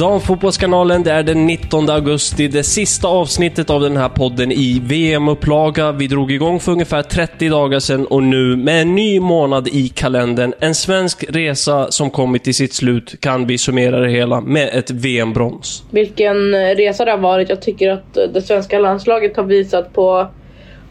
Damfotbollskanalen, 0.00 1.02
det 1.02 1.12
är 1.12 1.22
den 1.22 1.46
19 1.46 1.90
augusti, 1.90 2.48
det 2.48 2.62
sista 2.62 3.08
avsnittet 3.08 3.70
av 3.70 3.80
den 3.80 3.96
här 3.96 4.08
podden 4.08 4.52
i 4.52 4.80
VM-upplaga. 4.84 5.92
Vi 5.92 6.06
drog 6.06 6.32
igång 6.32 6.60
för 6.60 6.72
ungefär 6.72 7.02
30 7.02 7.48
dagar 7.48 7.78
sedan 7.78 8.06
och 8.06 8.22
nu 8.22 8.56
med 8.56 8.82
en 8.82 8.94
ny 8.94 9.20
månad 9.20 9.68
i 9.68 9.88
kalendern, 9.88 10.52
en 10.60 10.74
svensk 10.74 11.24
resa 11.28 11.90
som 11.90 12.10
kommit 12.10 12.44
till 12.44 12.54
sitt 12.54 12.74
slut, 12.74 13.20
kan 13.20 13.46
vi 13.46 13.58
summera 13.58 14.00
det 14.00 14.10
hela 14.10 14.40
med 14.40 14.68
ett 14.72 14.90
VM-brons. 14.90 15.84
Vilken 15.90 16.54
eh, 16.54 16.58
resa 16.58 17.04
det 17.04 17.10
har 17.10 17.18
varit. 17.18 17.48
Jag 17.48 17.62
tycker 17.62 17.90
att 17.90 18.16
eh, 18.16 18.24
det 18.34 18.42
svenska 18.42 18.78
landslaget 18.78 19.36
har 19.36 19.44
visat 19.44 19.92
på, 19.92 20.26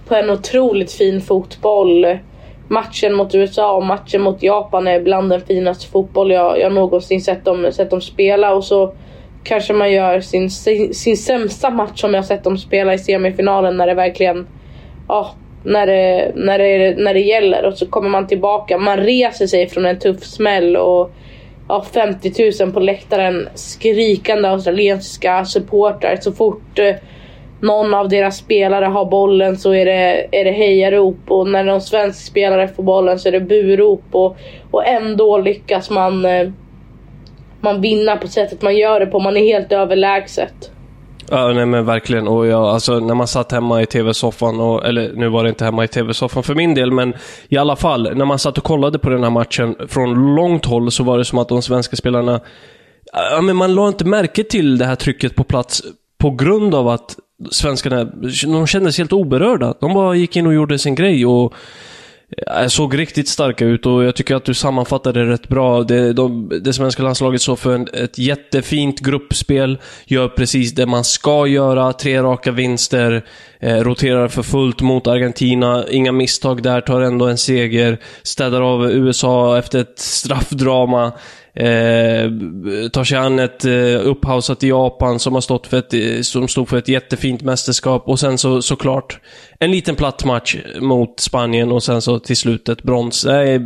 på 0.07 0.15
en 0.15 0.29
otroligt 0.29 0.91
fin 0.91 1.21
fotboll. 1.21 2.05
Matchen 2.69 3.13
mot 3.13 3.35
USA 3.35 3.75
och 3.75 3.85
matchen 3.85 4.21
mot 4.21 4.43
Japan 4.43 4.87
är 4.87 5.01
bland 5.01 5.29
den 5.29 5.41
finaste 5.41 5.87
fotboll 5.87 6.31
jag, 6.31 6.59
jag 6.59 6.73
någonsin 6.73 7.21
sett 7.21 7.45
dem, 7.45 7.71
sett 7.71 7.89
dem 7.89 8.01
spela. 8.01 8.53
Och 8.53 8.63
så 8.63 8.93
kanske 9.43 9.73
man 9.73 9.91
gör 9.91 10.19
sin, 10.19 10.49
sin, 10.49 10.93
sin 10.93 11.17
sämsta 11.17 11.69
match 11.69 12.01
som 12.01 12.13
jag 12.13 12.25
sett 12.25 12.43
dem 12.43 12.57
spela 12.57 12.93
i 12.93 12.97
semifinalen 12.97 13.77
när 13.77 13.87
det 13.87 13.93
verkligen... 13.93 14.47
Ja, 15.07 15.31
när 15.63 15.87
det, 15.87 16.31
när, 16.35 16.59
det, 16.59 16.95
när 16.97 17.13
det 17.13 17.19
gäller. 17.19 17.65
Och 17.65 17.77
så 17.77 17.85
kommer 17.85 18.09
man 18.09 18.27
tillbaka. 18.27 18.77
Man 18.77 18.97
reser 18.97 19.47
sig 19.47 19.69
från 19.69 19.85
en 19.85 19.99
tuff 19.99 20.23
smäll 20.23 20.77
och 20.77 21.11
ja, 21.67 21.85
50 21.93 22.63
000 22.63 22.71
på 22.71 22.79
läktaren. 22.79 23.49
Skrikande 23.55 24.49
australiensiska 24.49 25.45
supportrar 25.45 26.17
så 26.21 26.31
fort 26.31 26.79
eh, 26.79 26.95
någon 27.61 27.93
av 27.93 28.09
deras 28.09 28.37
spelare 28.37 28.85
har 28.85 29.05
bollen 29.05 29.57
så 29.57 29.73
är 29.73 29.85
det, 29.85 30.27
är 30.31 30.45
det 30.45 30.51
hejarop 30.51 31.19
och 31.27 31.47
när 31.47 31.63
någon 31.63 31.81
svensk 31.81 32.25
spelare 32.25 32.67
får 32.67 32.83
bollen 32.83 33.19
så 33.19 33.27
är 33.27 33.31
det 33.31 33.41
burop 33.41 34.03
och, 34.11 34.37
och 34.71 34.87
ändå 34.87 35.37
lyckas 35.37 35.89
man, 35.89 36.25
eh, 36.25 36.49
man 37.61 37.81
vinna 37.81 38.17
på 38.17 38.27
sättet 38.27 38.61
man 38.61 38.77
gör 38.77 38.99
det 38.99 39.05
på. 39.05 39.19
Man 39.19 39.37
är 39.37 39.41
helt 39.41 39.71
överlägset. 39.71 40.71
Ja, 41.31 41.47
nej 41.47 41.65
men 41.65 41.85
verkligen. 41.85 42.27
Och 42.27 42.47
jag, 42.47 42.63
alltså, 42.63 42.99
när 42.99 43.15
man 43.15 43.27
satt 43.27 43.51
hemma 43.51 43.81
i 43.81 43.85
tv-soffan, 43.85 44.59
och, 44.59 44.85
eller 44.85 45.13
nu 45.13 45.29
var 45.29 45.43
det 45.43 45.49
inte 45.49 45.65
hemma 45.65 45.83
i 45.83 45.87
tv-soffan 45.87 46.43
för 46.43 46.55
min 46.55 46.75
del, 46.75 46.91
men 46.91 47.13
i 47.49 47.57
alla 47.57 47.75
fall, 47.75 48.15
när 48.15 48.25
man 48.25 48.39
satt 48.39 48.57
och 48.57 48.63
kollade 48.63 48.99
på 48.99 49.09
den 49.09 49.23
här 49.23 49.29
matchen 49.29 49.75
från 49.87 50.35
långt 50.35 50.65
håll 50.65 50.91
så 50.91 51.03
var 51.03 51.17
det 51.17 51.25
som 51.25 51.39
att 51.39 51.49
de 51.49 51.61
svenska 51.61 51.95
spelarna, 51.95 52.39
ja 53.13 53.41
men 53.41 53.55
man 53.55 53.75
la 53.75 53.87
inte 53.87 54.05
märke 54.05 54.43
till 54.43 54.77
det 54.77 54.85
här 54.85 54.95
trycket 54.95 55.35
på 55.35 55.43
plats 55.43 55.83
på 56.17 56.31
grund 56.31 56.75
av 56.75 56.87
att 56.87 57.15
svenskarna, 57.51 58.03
de 58.43 58.67
kändes 58.67 58.97
helt 58.97 59.13
oberörda. 59.13 59.73
De 59.79 59.93
bara 59.93 60.15
gick 60.15 60.35
in 60.35 60.47
och 60.47 60.53
gjorde 60.53 60.79
sin 60.79 60.95
grej 60.95 61.25
och 61.25 61.53
eh, 62.47 62.67
såg 62.67 62.97
riktigt 62.97 63.27
starka 63.27 63.65
ut 63.65 63.85
och 63.85 64.03
jag 64.03 64.15
tycker 64.15 64.35
att 64.35 64.45
du 64.45 64.53
sammanfattade 64.53 65.25
det 65.25 65.31
rätt 65.31 65.47
bra. 65.47 65.83
Det, 65.83 66.13
de, 66.13 66.51
det 66.63 66.73
svenska 66.73 67.03
landslaget 67.03 67.41
står 67.41 67.55
för 67.55 67.75
en, 67.75 67.87
ett 67.93 68.17
jättefint 68.17 68.99
gruppspel, 68.99 69.77
gör 70.05 70.27
precis 70.27 70.71
det 70.71 70.85
man 70.85 71.03
ska 71.03 71.47
göra, 71.47 71.93
tre 71.93 72.21
raka 72.21 72.51
vinster, 72.51 73.25
eh, 73.59 73.77
roterar 73.77 74.27
för 74.27 74.43
fullt 74.43 74.81
mot 74.81 75.07
Argentina, 75.07 75.85
inga 75.89 76.11
misstag 76.11 76.63
där, 76.63 76.81
tar 76.81 77.01
ändå 77.01 77.27
en 77.27 77.37
seger, 77.37 77.99
städar 78.23 78.61
av 78.61 78.91
USA 78.91 79.57
efter 79.57 79.79
ett 79.79 79.99
straffdrama. 79.99 81.11
Eh, 81.53 82.29
tar 82.91 83.03
sig 83.03 83.17
an 83.17 83.39
ett 83.39 83.65
eh, 83.65 84.07
upphausat 84.07 84.63
Japan 84.63 85.19
som 85.19 85.33
har 85.33 85.41
stått 85.41 85.67
för 85.67 85.77
ett, 85.77 85.93
eh, 85.93 86.21
som 86.21 86.47
stod 86.47 86.69
för 86.69 86.77
ett 86.77 86.87
jättefint 86.87 87.41
mästerskap 87.41 88.03
och 88.07 88.19
sen 88.19 88.37
så 88.37 88.61
såklart 88.61 89.19
en 89.59 89.71
liten 89.71 89.95
platt 89.95 90.25
match 90.25 90.57
mot 90.79 91.19
Spanien 91.19 91.71
och 91.71 91.83
sen 91.83 92.01
så 92.01 92.19
till 92.19 92.37
slut 92.37 92.69
ett 92.69 92.83
brons. 92.83 93.25
Eh, 93.25 93.61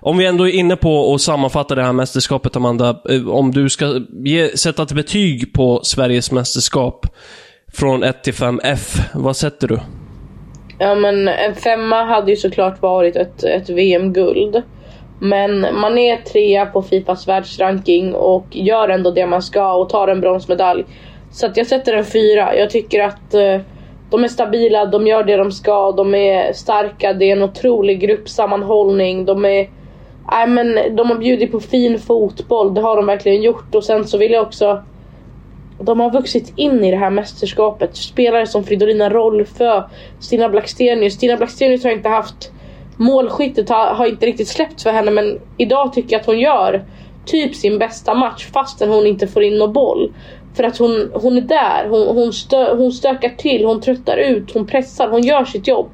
om 0.00 0.18
vi 0.18 0.26
ändå 0.26 0.48
är 0.48 0.52
inne 0.52 0.76
på 0.76 1.14
att 1.14 1.20
sammanfatta 1.20 1.74
det 1.74 1.82
här 1.82 1.92
mästerskapet, 1.92 2.56
Amanda. 2.56 3.00
Eh, 3.10 3.28
om 3.28 3.50
du 3.50 3.68
ska 3.68 4.00
ge, 4.24 4.56
sätta 4.56 4.82
ett 4.82 4.92
betyg 4.92 5.52
på 5.52 5.80
Sveriges 5.82 6.32
mästerskap 6.32 7.06
från 7.72 8.02
1 8.02 8.24
till 8.24 8.34
5 8.34 8.60
F, 8.64 9.00
vad 9.14 9.36
sätter 9.36 9.68
du? 9.68 9.78
Ja 10.78 10.94
men 10.94 11.28
en 11.28 11.54
femma 11.54 12.04
hade 12.04 12.30
ju 12.30 12.36
såklart 12.36 12.82
varit 12.82 13.16
ett, 13.16 13.44
ett 13.44 13.70
VM-guld. 13.70 14.62
Men 15.18 15.60
man 15.60 15.98
är 15.98 16.16
trea 16.16 16.66
på 16.66 16.82
Fifas 16.82 17.28
världsranking 17.28 18.14
och 18.14 18.46
gör 18.50 18.88
ändå 18.88 19.10
det 19.10 19.26
man 19.26 19.42
ska 19.42 19.74
och 19.74 19.88
tar 19.88 20.08
en 20.08 20.20
bronsmedalj. 20.20 20.84
Så 21.30 21.46
att 21.46 21.56
jag 21.56 21.66
sätter 21.66 21.92
en 21.92 22.04
fyra. 22.04 22.56
Jag 22.56 22.70
tycker 22.70 23.02
att 23.02 23.34
eh, 23.34 23.60
de 24.10 24.24
är 24.24 24.28
stabila, 24.28 24.86
de 24.86 25.06
gör 25.06 25.24
det 25.24 25.36
de 25.36 25.52
ska, 25.52 25.92
de 25.92 26.14
är 26.14 26.52
starka, 26.52 27.12
det 27.12 27.24
är 27.24 27.36
en 27.36 27.42
otrolig 27.42 28.00
gruppsammanhållning. 28.00 29.24
De 29.24 29.44
är... 29.44 29.70
Nej 30.30 30.46
men 30.46 30.96
de 30.96 31.10
har 31.10 31.18
bjudit 31.18 31.52
på 31.52 31.60
fin 31.60 31.98
fotboll, 31.98 32.74
det 32.74 32.80
har 32.80 32.96
de 32.96 33.06
verkligen 33.06 33.42
gjort. 33.42 33.74
Och 33.74 33.84
sen 33.84 34.04
så 34.04 34.18
vill 34.18 34.32
jag 34.32 34.42
också... 34.42 34.82
De 35.80 36.00
har 36.00 36.10
vuxit 36.10 36.52
in 36.56 36.84
i 36.84 36.90
det 36.90 36.96
här 36.96 37.10
mästerskapet. 37.10 37.96
Spelare 37.96 38.46
som 38.46 38.64
Fridolina 38.64 39.10
Rolfö, 39.10 39.82
Stina 40.20 40.48
Blackstenius. 40.48 41.14
Stina 41.14 41.36
Blackstenius 41.36 41.84
har 41.84 41.90
inte 41.90 42.08
haft 42.08 42.52
målskyttet 42.98 43.68
har, 43.68 43.86
har 43.94 44.06
inte 44.06 44.26
riktigt 44.26 44.48
släppts 44.48 44.82
för 44.82 44.90
henne 44.90 45.10
men 45.10 45.40
idag 45.56 45.92
tycker 45.92 46.12
jag 46.12 46.20
att 46.20 46.26
hon 46.26 46.40
gör 46.40 46.84
typ 47.26 47.54
sin 47.54 47.78
bästa 47.78 48.14
match 48.14 48.46
fastän 48.52 48.88
hon 48.88 49.06
inte 49.06 49.26
får 49.26 49.42
in 49.42 49.58
någon 49.58 49.72
boll. 49.72 50.12
För 50.54 50.64
att 50.64 50.78
hon, 50.78 51.10
hon 51.14 51.36
är 51.36 51.40
där, 51.40 51.88
hon, 51.88 52.16
hon, 52.16 52.32
stö, 52.32 52.76
hon 52.76 52.92
stökar 52.92 53.28
till, 53.28 53.64
hon 53.64 53.80
tröttar 53.80 54.16
ut, 54.16 54.54
hon 54.54 54.66
pressar, 54.66 55.08
hon 55.08 55.22
gör 55.22 55.44
sitt 55.44 55.68
jobb. 55.68 55.90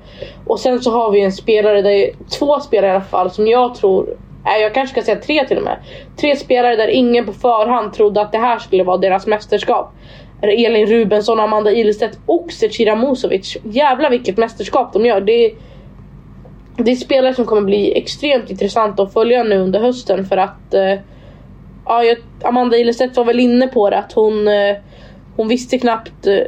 Och 0.47 0.61
sen 0.61 0.83
så 0.83 0.91
har 0.91 1.11
vi 1.11 1.21
en 1.21 1.33
spelare, 1.33 1.83
där, 1.83 2.11
två 2.39 2.61
spelare 2.61 2.91
i 2.91 2.95
alla 2.95 3.05
fall, 3.05 3.31
som 3.31 3.47
jag 3.47 3.75
tror 3.75 4.17
Nej, 4.45 4.63
jag 4.63 4.75
kanske 4.75 4.93
ska 4.93 5.03
säga 5.03 5.21
tre 5.21 5.47
till 5.47 5.57
och 5.57 5.63
med. 5.63 5.79
Tre 6.17 6.37
spelare 6.37 6.77
där 6.77 6.89
ingen 6.89 7.27
på 7.27 7.33
förhand 7.33 7.93
trodde 7.93 8.21
att 8.21 8.33
det 8.33 8.39
här 8.39 8.59
skulle 8.59 8.85
vara 8.85 8.97
deras 8.97 9.27
mästerskap. 9.27 9.93
Elin 10.43 10.87
Rubensson, 10.87 11.41
Amanda 11.41 11.73
Ilstedt 11.73 12.19
och 12.27 12.53
Zecira 12.53 12.97
Musovic. 12.97 13.57
Jävlar 13.65 14.11
vilket 14.11 14.37
mästerskap 14.37 14.93
de 14.93 15.07
gör. 15.07 15.21
Det 15.21 15.33
är, 15.33 15.53
det 16.77 16.91
är 16.91 16.97
spelare 16.97 17.35
som 17.35 17.45
kommer 17.45 17.63
bli 17.63 17.99
extremt 17.99 18.51
intressanta 18.51 19.03
att 19.03 19.13
följa 19.13 19.43
nu 19.43 19.59
under 19.59 19.81
hösten 19.81 20.27
för 20.27 20.37
att 20.37 20.75
eh, 20.75 20.99
ja, 21.87 22.03
Amanda 22.43 22.77
Ilestedt 22.77 23.17
var 23.17 23.25
väl 23.25 23.41
inne 23.41 23.67
på 23.67 23.91
det 23.91 23.99
att 23.99 24.13
hon, 24.13 24.49
eh, 24.49 24.77
hon 25.37 25.49
visste 25.49 25.79
knappt 25.79 26.27
eh, 26.27 26.39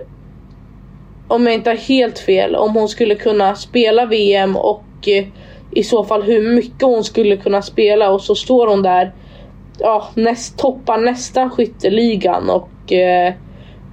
om 1.29 1.47
jag 1.47 1.55
inte 1.55 1.71
har 1.71 1.77
helt 1.77 2.19
fel 2.19 2.57
om 2.57 2.75
hon 2.75 2.89
skulle 2.89 3.15
kunna 3.15 3.55
spela 3.55 4.07
VM 4.07 4.57
och 4.57 4.85
eh, 5.07 5.27
i 5.71 5.83
så 5.83 6.05
fall 6.05 6.23
hur 6.23 6.55
mycket 6.55 6.83
hon 6.83 7.05
skulle 7.05 7.37
kunna 7.37 7.63
spela 7.63 8.11
och 8.11 8.21
så 8.21 8.35
står 8.35 8.67
hon 8.67 8.83
där 8.83 9.13
ja, 9.79 10.09
näst, 10.15 10.59
toppar 10.59 10.99
nästan 10.99 11.51
skytteligan 11.51 12.51
och 12.51 12.93
eh, 12.93 13.35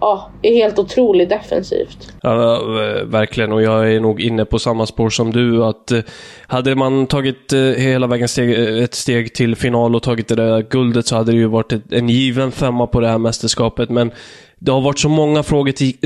ja, 0.04 0.30
är 0.42 0.54
helt 0.54 0.80
otroligt 0.80 1.30
defensivt. 1.30 2.14
Ja, 2.22 2.54
eh, 2.56 3.04
verkligen. 3.06 3.52
Och 3.52 3.62
jag 3.62 3.94
är 3.94 4.00
nog 4.00 4.22
inne 4.22 4.46
på 4.46 4.60
samma 4.60 4.86
spår 4.86 5.10
som 5.10 5.32
du. 5.32 5.64
Att 5.64 5.92
eh, 5.92 6.00
hade 6.48 6.76
man 6.76 7.08
tagit 7.08 7.54
eh, 7.54 7.60
hela 7.60 8.08
vägen 8.08 8.28
steg, 8.28 8.80
ett 8.84 8.94
steg 8.94 9.34
till 9.34 9.56
final 9.56 9.96
och 9.96 10.04
tagit 10.04 10.28
det 10.28 10.36
där 10.36 10.62
guldet 10.70 11.08
så 11.08 11.16
hade 11.16 11.32
det 11.32 11.38
ju 11.38 11.48
varit 11.48 11.74
en 11.92 12.10
given 12.10 12.52
femma 12.52 12.88
på 12.88 13.00
det 13.00 13.08
här 13.08 13.18
mästerskapet. 13.18 13.90
Men 13.90 14.12
det 14.60 14.72
har 14.72 14.82
varit 14.82 15.00
så 15.00 15.10
många 15.10 15.44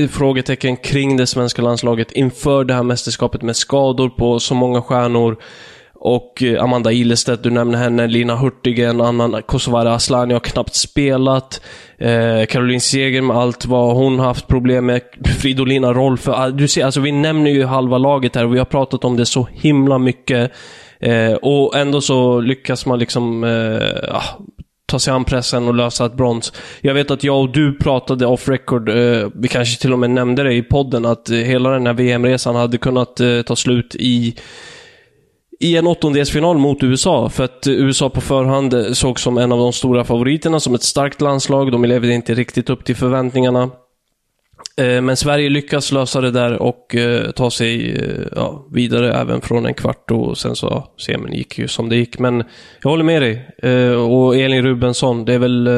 frågetecken 0.08 0.76
kring 0.76 1.16
det 1.16 1.26
svenska 1.26 1.62
landslaget 1.62 2.12
inför 2.12 2.64
det 2.64 2.74
här 2.74 2.82
mästerskapet 2.82 3.42
med 3.42 3.56
skador 3.56 4.08
på 4.08 4.40
så 4.40 4.54
många 4.54 4.82
stjärnor. 4.82 5.36
Och 6.00 6.42
eh, 6.42 6.62
Amanda 6.62 6.92
Ilestedt, 6.92 7.42
du 7.42 7.50
nämner 7.50 7.78
henne, 7.78 8.06
Lina 8.06 8.36
Hurtig, 8.36 8.78
en 8.78 9.00
annan 9.00 9.42
Kosovare 9.42 9.92
Asllani 9.92 10.32
har 10.32 10.40
knappt 10.40 10.74
spelat. 10.74 11.60
Eh, 11.98 12.46
Caroline 12.46 12.80
Seger 12.80 13.22
med 13.22 13.36
allt 13.36 13.66
vad 13.66 13.96
hon 13.96 14.18
haft 14.18 14.48
problem 14.48 14.86
med. 14.86 15.00
Fridolina 15.40 15.92
Rolfö. 15.92 16.32
Ah, 16.32 16.50
du 16.50 16.68
ser, 16.68 16.84
alltså 16.84 17.00
vi 17.00 17.12
nämner 17.12 17.50
ju 17.50 17.64
halva 17.64 17.98
laget 17.98 18.36
här 18.36 18.44
och 18.44 18.54
vi 18.54 18.58
har 18.58 18.64
pratat 18.64 19.04
om 19.04 19.16
det 19.16 19.26
så 19.26 19.48
himla 19.52 19.98
mycket. 19.98 20.52
Eh, 21.00 21.32
och 21.32 21.76
ändå 21.76 22.00
så 22.00 22.40
lyckas 22.40 22.86
man 22.86 22.98
liksom 22.98 23.44
eh, 23.44 24.14
ah, 24.14 24.38
ta 24.86 24.98
sig 24.98 25.12
an 25.12 25.24
pressen 25.24 25.68
och 25.68 25.74
lösa 25.74 26.06
ett 26.06 26.16
brons. 26.16 26.52
Jag 26.80 26.94
vet 26.94 27.10
att 27.10 27.24
jag 27.24 27.40
och 27.40 27.52
du 27.52 27.78
pratade 27.78 28.26
off 28.26 28.48
record, 28.48 28.88
eh, 28.88 29.28
vi 29.34 29.48
kanske 29.48 29.80
till 29.80 29.92
och 29.92 29.98
med 29.98 30.10
nämnde 30.10 30.42
det 30.42 30.54
i 30.54 30.62
podden, 30.62 31.06
att 31.06 31.30
hela 31.30 31.70
den 31.70 31.86
här 31.86 31.94
VM-resan 31.94 32.56
hade 32.56 32.78
kunnat 32.78 33.20
eh, 33.20 33.42
ta 33.42 33.56
slut 33.56 33.94
i 33.94 34.34
i 35.60 35.76
en 35.76 35.86
åttondelsfinal 35.86 36.58
mot 36.58 36.82
USA. 36.82 37.28
För 37.28 37.44
att 37.44 37.66
USA 37.66 38.10
på 38.10 38.20
förhand 38.20 38.96
såg 38.96 39.20
som 39.20 39.38
en 39.38 39.52
av 39.52 39.58
de 39.58 39.72
stora 39.72 40.04
favoriterna, 40.04 40.60
som 40.60 40.74
ett 40.74 40.82
starkt 40.82 41.20
landslag. 41.20 41.72
De 41.72 41.84
levde 41.84 42.12
inte 42.12 42.34
riktigt 42.34 42.70
upp 42.70 42.84
till 42.84 42.96
förväntningarna. 42.96 43.70
Eh, 44.78 45.00
men 45.00 45.16
Sverige 45.16 45.48
lyckas 45.48 45.92
lösa 45.92 46.20
det 46.20 46.30
där 46.30 46.62
och 46.62 46.94
eh, 46.94 47.30
ta 47.30 47.50
sig 47.50 47.96
eh, 47.96 48.26
ja, 48.36 48.66
vidare 48.72 49.14
även 49.14 49.40
från 49.40 49.66
en 49.66 49.74
kvart 49.74 50.10
och 50.10 50.38
sen 50.38 50.56
så, 50.56 50.84
semin 50.98 51.32
gick 51.32 51.58
ju 51.58 51.68
som 51.68 51.88
det 51.88 51.96
gick. 51.96 52.18
Men 52.18 52.44
jag 52.82 52.90
håller 52.90 53.04
med 53.04 53.22
dig. 53.22 53.48
Och 53.96 54.36
Elin 54.36 54.62
Rubensson, 54.62 55.24
det 55.24 55.34
är 55.34 55.38
väl 55.38 55.68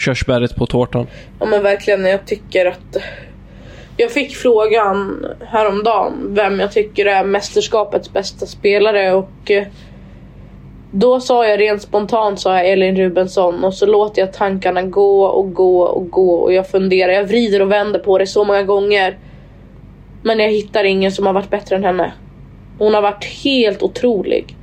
körsbäret 0.00 0.56
på 0.56 0.66
tårtan. 0.66 1.06
Ja 1.40 1.46
men 1.46 1.62
verkligen, 1.62 2.04
jag 2.04 2.26
tycker 2.26 2.66
att 2.66 2.96
jag 3.96 4.10
fick 4.10 4.36
frågan 4.36 5.26
häromdagen 5.46 6.34
vem 6.34 6.60
jag 6.60 6.72
tycker 6.72 7.06
är 7.06 7.24
mästerskapets 7.24 8.12
bästa 8.12 8.46
spelare 8.46 9.14
och 9.14 9.50
eh, 9.50 9.66
då 10.90 11.20
sa 11.20 11.46
jag 11.48 11.60
rent 11.60 11.82
spontant 11.82 12.40
sa 12.40 12.56
jag 12.56 12.70
Elin 12.70 12.96
Rubensson 12.96 13.64
och 13.64 13.74
så 13.74 13.86
låter 13.86 14.22
jag 14.22 14.32
tankarna 14.32 14.82
gå 14.82 15.24
och 15.24 15.54
gå 15.54 15.82
och 15.82 16.10
gå 16.10 16.34
och 16.34 16.52
jag 16.52 16.68
funderar, 16.68 17.12
jag 17.12 17.24
vrider 17.24 17.62
och 17.62 17.72
vänder 17.72 17.98
på 17.98 18.18
det 18.18 18.26
så 18.26 18.44
många 18.44 18.62
gånger. 18.62 19.18
Men 20.22 20.38
jag 20.38 20.50
hittar 20.50 20.84
ingen 20.84 21.12
som 21.12 21.26
har 21.26 21.32
varit 21.32 21.50
bättre 21.50 21.76
än 21.76 21.84
henne. 21.84 22.12
Hon 22.78 22.94
har 22.94 23.02
varit 23.02 23.24
helt 23.24 23.82
otrolig. 23.82 24.56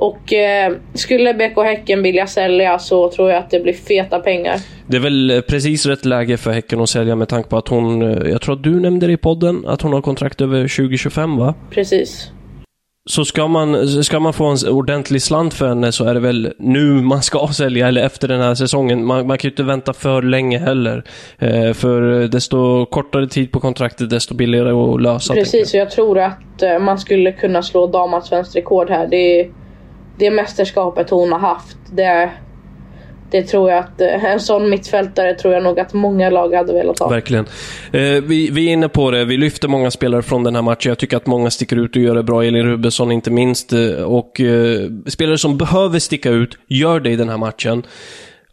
Och 0.00 0.32
eh, 0.32 0.72
skulle 0.94 1.34
BK 1.34 1.62
Häcken 1.64 2.02
vilja 2.02 2.26
sälja 2.26 2.78
så 2.78 3.10
tror 3.10 3.30
jag 3.30 3.38
att 3.38 3.50
det 3.50 3.60
blir 3.60 3.72
feta 3.72 4.18
pengar. 4.18 4.60
Det 4.86 4.96
är 4.96 5.00
väl 5.00 5.30
eh, 5.30 5.40
precis 5.40 5.86
rätt 5.86 6.04
läge 6.04 6.36
för 6.36 6.50
Häcken 6.50 6.80
att 6.80 6.90
sälja 6.90 7.16
med 7.16 7.28
tanke 7.28 7.48
på 7.48 7.56
att 7.56 7.68
hon, 7.68 8.02
eh, 8.02 8.30
jag 8.30 8.40
tror 8.42 8.54
att 8.54 8.62
du 8.62 8.80
nämnde 8.80 9.06
det 9.06 9.12
i 9.12 9.16
podden, 9.16 9.64
att 9.66 9.82
hon 9.82 9.92
har 9.92 10.02
kontrakt 10.02 10.40
över 10.40 10.60
2025 10.60 11.36
va? 11.36 11.54
Precis. 11.70 12.30
Så 13.10 13.24
ska 13.24 13.48
man, 13.48 13.88
ska 14.04 14.20
man 14.20 14.32
få 14.32 14.44
en 14.44 14.68
ordentlig 14.68 15.22
slant 15.22 15.54
för 15.54 15.68
henne 15.68 15.92
så 15.92 16.04
är 16.04 16.14
det 16.14 16.20
väl 16.20 16.52
nu 16.58 16.84
man 16.84 17.22
ska 17.22 17.48
sälja, 17.52 17.88
eller 17.88 18.02
efter 18.02 18.28
den 18.28 18.40
här 18.40 18.54
säsongen. 18.54 19.04
Man, 19.04 19.26
man 19.26 19.38
kan 19.38 19.48
ju 19.48 19.52
inte 19.52 19.62
vänta 19.62 19.92
för 19.92 20.22
länge 20.22 20.58
heller. 20.58 21.04
Eh, 21.38 21.72
för 21.72 22.28
desto 22.28 22.86
kortare 22.86 23.28
tid 23.28 23.52
på 23.52 23.60
kontraktet, 23.60 24.10
desto 24.10 24.34
billigare 24.34 24.70
att 24.70 25.02
lösa. 25.02 25.34
Precis, 25.34 25.74
och 25.74 25.80
jag 25.80 25.90
tror 25.90 26.18
att 26.18 26.62
eh, 26.62 26.78
man 26.78 26.98
skulle 26.98 27.32
kunna 27.32 27.62
slå 27.62 27.86
damallsvenskt 27.86 28.56
rekord 28.56 28.90
här. 28.90 29.06
Det 29.06 29.40
är 29.40 29.60
det 30.20 30.30
mästerskapet 30.30 31.10
hon 31.10 31.32
har 31.32 31.38
haft. 31.38 31.76
Det, 31.92 32.30
det 33.30 33.42
tror 33.42 33.70
jag 33.70 33.78
att 33.78 34.00
eh, 34.00 34.24
en 34.24 34.40
sån 34.40 34.70
mittfältare 34.70 35.34
tror 35.34 35.54
jag 35.54 35.62
nog 35.62 35.80
att 35.80 35.92
många 35.92 36.30
lag 36.30 36.54
hade 36.54 36.72
velat 36.72 36.98
ha. 36.98 37.08
Verkligen. 37.08 37.44
Eh, 37.92 38.00
vi, 38.00 38.50
vi 38.52 38.68
är 38.68 38.72
inne 38.72 38.88
på 38.88 39.10
det. 39.10 39.24
Vi 39.24 39.36
lyfter 39.36 39.68
många 39.68 39.90
spelare 39.90 40.22
från 40.22 40.44
den 40.44 40.54
här 40.54 40.62
matchen. 40.62 40.88
Jag 40.88 40.98
tycker 40.98 41.16
att 41.16 41.26
många 41.26 41.50
sticker 41.50 41.76
ut 41.76 41.96
och 41.96 42.02
gör 42.02 42.14
det 42.14 42.22
bra. 42.22 42.44
Elin 42.44 42.66
Rubensson 42.66 43.12
inte 43.12 43.30
minst. 43.30 43.72
Eh, 43.72 44.02
och 44.02 44.40
eh, 44.40 44.90
spelare 45.06 45.38
som 45.38 45.58
behöver 45.58 45.98
sticka 45.98 46.30
ut, 46.30 46.58
gör 46.66 47.00
det 47.00 47.10
i 47.10 47.16
den 47.16 47.28
här 47.28 47.38
matchen. 47.38 47.82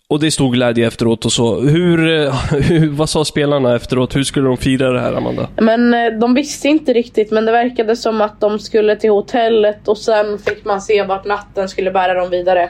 Och 0.10 0.20
det 0.20 0.32
stod 0.32 0.54
glädje 0.54 0.88
efteråt 0.88 1.26
och 1.26 1.32
så. 1.32 1.60
Hur, 1.60 2.24
eh, 2.24 2.34
hur, 2.52 2.90
vad 2.90 3.10
sa 3.10 3.26
spelarna 3.26 3.76
efteråt? 3.76 4.16
Hur 4.16 4.24
skulle 4.24 4.48
de 4.48 4.58
fira 4.58 4.92
det 4.92 5.00
här, 5.00 5.14
Amanda? 5.14 5.48
Men 5.56 5.94
eh, 5.94 6.20
de 6.20 6.34
visste 6.34 6.68
inte 6.68 6.94
riktigt, 6.94 7.32
men 7.32 7.46
det 7.46 7.52
verkade 7.52 7.96
som 7.96 8.22
att 8.22 8.42
de 8.42 8.60
skulle 8.60 8.96
till 8.96 9.10
hotellet 9.10 9.88
och 9.88 9.98
sen 9.98 10.40
fick 10.40 10.66
man 10.66 10.82
se 10.82 11.04
vart 11.04 11.26
natten 11.26 11.70
skulle 11.70 11.92
bära 11.92 12.14
dem 12.14 12.30
vidare. 12.30 12.70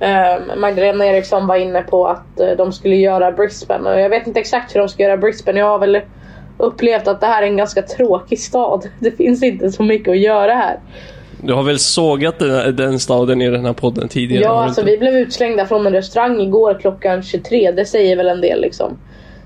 Ehm, 0.00 0.60
Magdalena 0.60 1.06
Eriksson 1.06 1.46
var 1.46 1.56
inne 1.56 1.82
på 1.82 2.06
att 2.06 2.40
eh, 2.40 2.50
de 2.56 2.72
skulle 2.72 2.96
göra 2.96 3.32
Brisbane 3.32 3.90
och 3.90 4.00
jag 4.00 4.10
vet 4.10 4.26
inte 4.26 4.40
exakt 4.40 4.74
hur 4.74 4.80
de 4.80 4.88
ska 4.88 5.02
göra 5.02 5.16
Brisbane. 5.16 5.58
Jag 5.58 5.66
har 5.66 5.78
väl 5.78 6.00
upplevt 6.58 7.08
att 7.08 7.20
det 7.20 7.26
här 7.26 7.42
är 7.42 7.46
en 7.46 7.56
ganska 7.56 7.82
tråkig 7.82 8.38
stad. 8.38 8.88
Det 9.00 9.10
finns 9.10 9.42
inte 9.42 9.72
så 9.72 9.82
mycket 9.82 10.08
att 10.08 10.20
göra 10.20 10.54
här. 10.54 10.78
Du 11.42 11.52
har 11.52 11.62
väl 11.62 11.78
sågat 11.78 12.38
den, 12.38 12.76
den 12.76 12.98
staden 12.98 13.42
i 13.42 13.50
den 13.50 13.64
här 13.64 13.72
podden 13.72 14.08
tidigare? 14.08 14.44
Ja, 14.44 14.64
alltså 14.64 14.82
vi 14.82 14.98
blev 14.98 15.14
utslängda 15.14 15.66
från 15.66 15.86
en 15.86 15.92
restaurang 15.92 16.40
igår 16.40 16.78
klockan 16.80 17.22
23. 17.22 17.72
Det 17.72 17.84
säger 17.84 18.16
väl 18.16 18.28
en 18.28 18.40
del 18.40 18.60
liksom. 18.60 18.98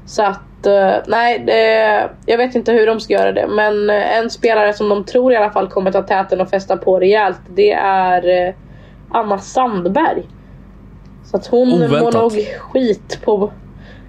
Så 0.06 0.22
att, 0.22 0.66
uh, 0.66 0.92
nej, 1.06 1.42
det, 1.46 2.10
jag 2.26 2.38
vet 2.38 2.54
inte 2.54 2.72
hur 2.72 2.86
de 2.86 3.00
ska 3.00 3.12
göra 3.12 3.32
det. 3.32 3.46
Men 3.46 3.90
uh, 3.90 4.16
en 4.18 4.30
spelare 4.30 4.72
som 4.72 4.88
de 4.88 5.04
tror 5.04 5.32
i 5.32 5.36
alla 5.36 5.50
fall 5.50 5.68
kommer 5.68 5.92
ta 5.92 6.02
täten 6.02 6.40
och 6.40 6.50
fästa 6.50 6.76
på 6.76 7.00
rejält, 7.00 7.40
det 7.54 7.72
är 7.72 8.48
uh, 8.48 8.54
Anna 9.10 9.38
Sandberg. 9.38 10.22
Så 11.24 11.36
att 11.36 11.46
hon 11.46 11.72
Oväntat. 11.72 12.00
mår 12.00 12.12
nog 12.12 12.32
skit 12.58 13.18
på 13.24 13.52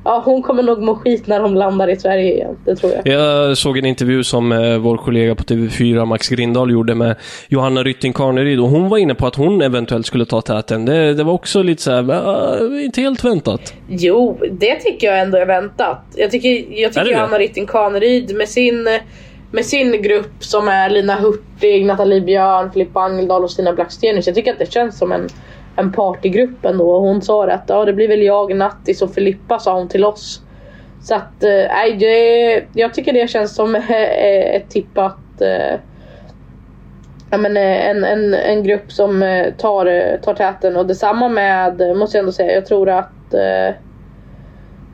Ja, 0.08 0.22
hon 0.26 0.42
kommer 0.42 0.64
nog 0.64 0.82
må 0.82 0.96
skit 0.96 1.28
när 1.28 1.40
de 1.40 1.56
landar 1.56 1.88
i 1.88 1.96
Sverige 1.96 2.34
igen. 2.34 2.58
Det 2.66 2.76
tror 2.76 2.94
jag. 2.94 3.08
Jag 3.08 3.58
såg 3.58 3.78
en 3.78 3.86
intervju 3.86 4.24
som 4.24 4.52
eh, 4.52 4.78
vår 4.78 4.98
kollega 4.98 5.36
på 5.36 5.44
TV4, 5.44 6.06
Max 6.06 6.30
Grindahl, 6.30 6.72
gjorde 6.72 6.96
med 6.96 7.16
Johanna 7.48 7.84
Rytting 7.84 8.14
Karneryd 8.14 8.60
och 8.60 8.68
hon 8.70 8.90
var 8.90 8.98
inne 8.98 9.16
på 9.16 9.28
att 9.28 9.36
hon 9.36 9.62
eventuellt 9.62 10.06
skulle 10.06 10.26
ta 10.26 10.42
täten. 10.42 10.86
Det, 10.86 11.14
det 11.14 11.24
var 11.24 11.34
också 11.34 11.62
lite 11.64 11.82
så 11.82 11.92
här, 11.92 12.84
inte 12.84 13.02
helt 13.02 13.24
väntat. 13.24 13.74
Jo, 13.88 14.40
det 14.52 14.76
tycker 14.76 15.08
jag 15.08 15.20
ändå 15.20 15.38
är 15.38 15.46
väntat. 15.46 16.04
Jag 16.16 16.32
tycker, 16.32 16.82
jag 16.82 16.94
tycker 16.94 17.12
Johanna 17.12 17.38
Rytting 17.38 17.66
Karneryd 17.66 18.36
med 18.36 18.50
sin 18.50 18.90
med 19.52 19.66
sin 19.66 20.02
grupp 20.02 20.44
som 20.44 20.68
är 20.68 20.90
Lina 20.90 21.16
Hurtig, 21.16 21.86
Nathalie 21.86 22.22
Björn, 22.22 22.72
Filippa 22.72 23.00
Angeldal 23.00 23.44
och 23.44 23.52
Stina 23.52 23.74
Blackstenius. 23.74 24.28
Jag 24.28 24.36
tycker 24.36 24.54
att 24.54 24.60
det 24.60 24.72
känns 24.72 24.98
som 24.98 25.12
en 25.12 25.30
en 25.78 25.92
partygrupp 25.92 26.66
ändå. 26.66 26.92
Och 26.92 27.02
hon 27.02 27.22
sa 27.22 27.48
att 27.52 27.64
ja, 27.68 27.86
det 27.86 27.94
blir 27.94 28.08
väl 28.08 28.22
jag, 28.22 28.56
Nattis 28.56 29.02
och 29.02 29.14
Filippa 29.14 29.60
sa 29.60 29.78
hon 29.78 29.88
till 29.88 30.06
oss. 30.06 30.42
Så 31.02 31.16
att 31.16 31.44
eh, 31.44 31.50
nej, 31.50 31.92
eh, 31.92 31.98
det, 31.98 32.66
jag 32.74 32.94
tycker 32.94 33.14
det 33.14 33.30
känns 33.30 33.56
som 33.56 33.76
eh, 33.76 33.92
eh, 33.92 34.56
ett 34.56 34.70
tippat 34.70 35.42
eh, 35.42 35.80
ja, 37.32 37.38
men, 37.38 37.58
en, 37.58 38.04
en, 38.04 38.34
en 38.34 38.64
grupp 38.64 38.92
som 38.92 39.20
tar, 39.58 40.18
tar 40.18 40.34
täten. 40.34 40.78
Och 40.78 40.86
detsamma 40.86 41.30
med, 41.30 41.98
måste 41.98 42.18
jag 42.18 42.22
ändå 42.22 42.32
säga, 42.32 42.54
jag 42.54 42.66
tror 42.66 42.90
att 42.90 43.34
eh, 43.34 43.76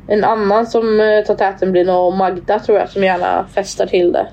en 0.07 0.23
annan 0.23 0.67
som 0.67 0.83
tar 1.27 1.35
täten 1.35 1.71
blir 1.71 1.85
nog 1.85 2.13
Magda 2.13 2.59
tror 2.59 2.77
jag, 2.79 2.89
som 2.89 3.03
gärna 3.03 3.45
festar 3.53 3.85
till 3.85 4.11
det. 4.11 4.27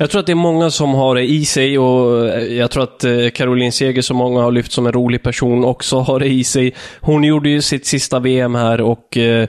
Jag 0.00 0.10
tror 0.10 0.20
att 0.20 0.26
det 0.26 0.32
är 0.32 0.34
många 0.34 0.70
som 0.70 0.94
har 0.94 1.14
det 1.14 1.30
i 1.30 1.44
sig 1.44 1.78
och 1.78 2.28
eh, 2.28 2.44
jag 2.44 2.70
tror 2.70 2.82
att 2.82 3.04
eh, 3.04 3.30
Caroline 3.30 3.72
Seger, 3.72 4.02
som 4.02 4.16
många 4.16 4.40
har 4.42 4.52
lyft 4.52 4.72
som 4.72 4.86
en 4.86 4.92
rolig 4.92 5.22
person, 5.22 5.64
också 5.64 5.98
har 5.98 6.20
det 6.20 6.26
i 6.26 6.44
sig. 6.44 6.74
Hon 7.00 7.24
gjorde 7.24 7.48
ju 7.48 7.62
sitt 7.62 7.86
sista 7.86 8.18
VM 8.18 8.54
här 8.54 8.80
och 8.80 9.16
eh, 9.16 9.48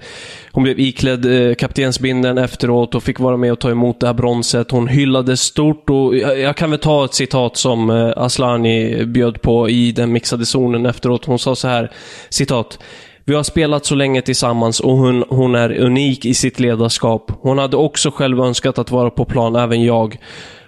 hon 0.51 0.63
blev 0.63 0.79
iklädd 0.79 1.57
kaptensbindeln 1.57 2.37
efteråt 2.37 2.95
och 2.95 3.03
fick 3.03 3.19
vara 3.19 3.37
med 3.37 3.51
och 3.51 3.59
ta 3.59 3.71
emot 3.71 3.99
det 3.99 4.07
här 4.07 4.13
bronset. 4.13 4.71
Hon 4.71 4.87
hyllade 4.87 5.37
stort 5.37 5.89
och 5.89 6.15
jag 6.17 6.57
kan 6.57 6.69
väl 6.69 6.79
ta 6.79 7.05
ett 7.05 7.13
citat 7.13 7.57
som 7.57 7.89
Aslani 8.17 9.05
bjöd 9.05 9.41
på 9.41 9.69
i 9.69 9.91
den 9.91 10.11
mixade 10.11 10.45
zonen 10.45 10.85
efteråt. 10.85 11.25
Hon 11.25 11.39
sa 11.39 11.55
så 11.55 11.67
här, 11.67 11.91
citat. 12.29 12.79
Vi 13.25 13.35
har 13.35 13.43
spelat 13.43 13.85
så 13.85 13.95
länge 13.95 14.21
tillsammans 14.21 14.79
och 14.79 14.97
hon, 14.97 15.23
hon 15.29 15.55
är 15.55 15.79
unik 15.79 16.25
i 16.25 16.33
sitt 16.33 16.59
ledarskap. 16.59 17.31
Hon 17.41 17.57
hade 17.57 17.77
också 17.77 18.11
själv 18.11 18.39
önskat 18.39 18.79
att 18.79 18.91
vara 18.91 19.09
på 19.09 19.25
plan, 19.25 19.55
även 19.55 19.83
jag. 19.83 20.17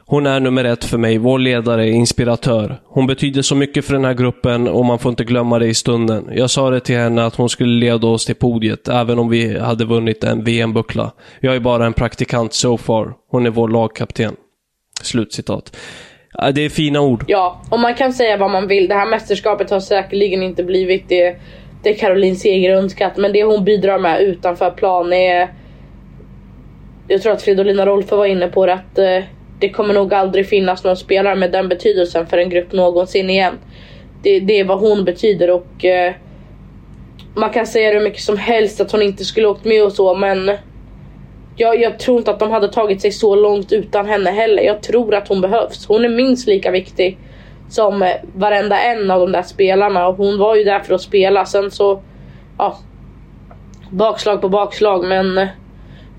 Hon 0.05 0.27
är 0.27 0.39
nummer 0.39 0.63
ett 0.63 0.83
för 0.83 0.97
mig, 0.97 1.17
vår 1.17 1.39
ledare, 1.39 1.89
inspiratör. 1.89 2.81
Hon 2.85 3.07
betyder 3.07 3.41
så 3.41 3.55
mycket 3.55 3.85
för 3.85 3.93
den 3.93 4.05
här 4.05 4.13
gruppen 4.13 4.67
och 4.67 4.85
man 4.85 4.99
får 4.99 5.09
inte 5.09 5.23
glömma 5.23 5.59
det 5.59 5.67
i 5.67 5.73
stunden. 5.73 6.29
Jag 6.35 6.49
sa 6.49 6.69
det 6.69 6.79
till 6.79 6.97
henne 6.97 7.25
att 7.25 7.35
hon 7.35 7.49
skulle 7.49 7.79
leda 7.79 8.07
oss 8.07 8.25
till 8.25 8.35
podiet, 8.35 8.87
även 8.87 9.19
om 9.19 9.29
vi 9.29 9.59
hade 9.59 9.85
vunnit 9.85 10.23
en 10.23 10.43
VM-buckla. 10.43 11.11
Jag 11.39 11.55
är 11.55 11.59
bara 11.59 11.85
en 11.85 11.93
praktikant 11.93 12.53
so 12.53 12.77
far. 12.77 13.13
Hon 13.31 13.45
är 13.45 13.49
vår 13.49 13.67
lagkapten. 13.67 14.35
Slutcitat. 15.01 15.77
Det 16.53 16.61
är 16.61 16.69
fina 16.69 17.01
ord. 17.01 17.25
Ja, 17.27 17.61
och 17.69 17.79
man 17.79 17.95
kan 17.95 18.13
säga 18.13 18.37
vad 18.37 18.51
man 18.51 18.67
vill. 18.67 18.87
Det 18.87 18.95
här 18.95 19.09
mästerskapet 19.09 19.69
har 19.69 19.79
säkerligen 19.79 20.43
inte 20.43 20.63
blivit 20.63 21.09
det 21.09 21.35
det 21.83 21.93
Caroline 21.93 22.35
Seger 22.35 22.75
önskat. 22.75 23.17
Men 23.17 23.33
det 23.33 23.43
hon 23.43 23.63
bidrar 23.63 23.99
med 23.99 24.21
utanför 24.21 24.71
plan 24.71 25.13
är 25.13 25.49
jag 27.07 27.21
tror 27.21 27.33
att 27.33 27.41
Fridolina 27.41 27.85
Rolfö 27.85 28.15
var 28.15 28.25
inne 28.25 28.47
på 28.47 28.65
det 28.65 28.73
att 28.73 28.97
eh, 28.97 29.23
det 29.59 29.69
kommer 29.69 29.93
nog 29.93 30.13
aldrig 30.13 30.47
finnas 30.47 30.83
någon 30.83 30.97
spelare 30.97 31.35
med 31.35 31.51
den 31.51 31.69
betydelsen 31.69 32.27
för 32.27 32.37
en 32.37 32.49
grupp 32.49 32.71
någonsin 32.71 33.29
igen. 33.29 33.53
Det, 34.23 34.39
det 34.39 34.59
är 34.59 34.63
vad 34.63 34.79
hon 34.79 35.05
betyder 35.05 35.49
och 35.49 35.85
eh, 35.85 36.13
man 37.35 37.49
kan 37.49 37.67
säga 37.67 37.93
hur 37.93 38.03
mycket 38.03 38.21
som 38.21 38.37
helst 38.37 38.81
att 38.81 38.91
hon 38.91 39.01
inte 39.01 39.25
skulle 39.25 39.47
åkt 39.47 39.65
med 39.65 39.83
och 39.83 39.93
så 39.93 40.15
men 40.15 40.51
jag, 41.55 41.81
jag, 41.81 41.99
tror 41.99 42.17
inte 42.17 42.31
att 42.31 42.39
de 42.39 42.51
hade 42.51 42.67
tagit 42.67 43.01
sig 43.01 43.11
så 43.11 43.35
långt 43.35 43.71
utan 43.71 44.05
henne 44.05 44.29
heller. 44.29 44.63
Jag 44.63 44.81
tror 44.81 45.15
att 45.15 45.27
hon 45.27 45.41
behövs. 45.41 45.85
Hon 45.87 46.05
är 46.05 46.09
minst 46.09 46.47
lika 46.47 46.71
viktig 46.71 47.17
som 47.73 48.01
eh, 48.01 48.09
varenda 48.35 48.79
en 48.79 49.11
av 49.11 49.19
de 49.19 49.31
där 49.31 49.43
spelarna 49.43 50.07
och 50.07 50.15
hon 50.15 50.37
var 50.37 50.55
ju 50.55 50.63
där 50.63 50.79
för 50.79 50.95
att 50.95 51.01
spela. 51.01 51.45
Sen 51.45 51.71
så, 51.71 52.01
ja, 52.57 52.77
bakslag 53.89 54.41
på 54.41 54.49
bakslag 54.49 55.05
men 55.05 55.37
eh, 55.37 55.47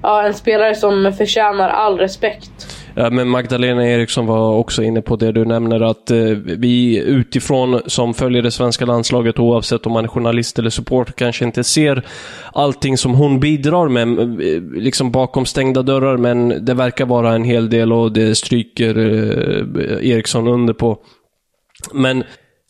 ja, 0.03 0.23
en 0.23 0.35
spelare 0.35 0.75
som 0.75 1.13
förtjänar 1.19 1.69
all 1.69 1.99
respekt. 1.99 2.85
Ja, 2.97 3.11
men 3.11 3.29
Magdalena 3.29 3.89
Eriksson 3.89 4.27
var 4.27 4.55
också 4.55 4.83
inne 4.83 5.03
på 5.03 5.17
det 5.17 5.33
du 5.33 5.45
nämner 5.45 5.81
att 5.81 6.11
eh, 6.11 6.19
vi 6.59 6.99
utifrån 6.99 7.81
som 7.87 8.15
följer 8.15 8.43
det 8.43 8.51
svenska 8.51 8.85
landslaget 8.85 9.39
oavsett 9.39 9.87
om 9.87 9.93
man 9.93 10.05
är 10.05 10.09
journalist 10.09 10.59
eller 10.59 10.71
supporter, 10.71 11.13
kanske 11.13 11.45
inte 11.45 11.65
ser 11.65 12.07
allting 12.53 12.99
som 12.99 13.15
hon 13.15 13.41
bidrar 13.41 13.89
med 13.89 14.19
eh, 14.19 14.63
liksom 14.83 15.11
bakom 15.11 15.47
stängda 15.47 15.83
dörrar 15.83 16.17
men 16.17 16.65
det 16.65 16.75
verkar 16.75 17.07
vara 17.07 17.35
en 17.35 17.45
hel 17.45 17.71
del 17.71 17.93
och 17.93 18.13
det 18.13 18.35
stryker 18.35 18.99
eh, 18.99 20.11
Eriksson 20.11 20.49
under 20.49 20.75
på. 20.75 20.99
Men 21.93 22.25